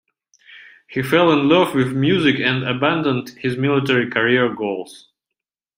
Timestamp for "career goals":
4.09-5.09